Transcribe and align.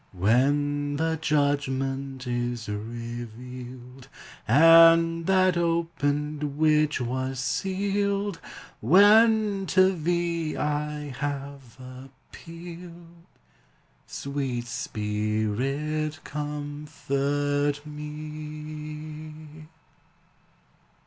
When 0.13 0.95
the 0.95 1.15
judgment 1.21 2.25
is 2.25 2.67
revealed, 2.67 4.07
And 4.47 5.27
that 5.27 5.55
opened 5.57 6.57
which 6.57 6.99
was 6.99 7.37
sealed, 7.39 8.39
When 8.79 9.67
to 9.67 9.95
thee 9.95 10.57
I 10.57 11.09
have 11.19 11.77
appealed, 11.79 13.27
Sweet 14.07 14.65
Spirit, 14.65 16.19
comfort 16.23 17.85
me! 17.85 19.67